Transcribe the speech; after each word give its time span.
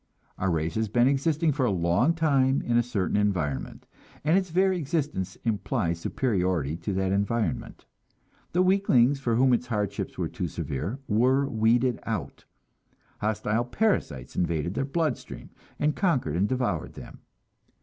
Our 0.39 0.49
race 0.49 0.73
has 0.73 0.89
been 0.89 1.07
existing 1.07 1.51
for 1.51 1.63
a 1.63 1.69
long 1.71 2.15
time 2.15 2.63
in 2.63 2.75
a 2.75 2.81
certain 2.81 3.15
environment, 3.17 3.85
and 4.23 4.35
its 4.35 4.49
very 4.49 4.79
existence 4.79 5.35
implies 5.45 5.99
superiority 5.99 6.75
to 6.77 6.93
that 6.93 7.11
environment. 7.11 7.85
The 8.51 8.63
weaklings, 8.63 9.19
for 9.19 9.35
whom 9.35 9.53
its 9.53 9.67
hardships 9.67 10.17
were 10.17 10.27
too 10.27 10.47
severe, 10.47 10.97
were 11.07 11.47
weeded 11.47 11.99
out; 12.01 12.45
hostile 13.19 13.65
parasites 13.65 14.35
invaded 14.35 14.73
their 14.73 14.85
blood 14.85 15.19
stream 15.19 15.51
and 15.77 15.95
conquered 15.95 16.35
and 16.35 16.49
devoured 16.49 16.93
them. 16.93 17.19